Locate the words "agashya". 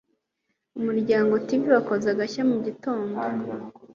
2.09-2.41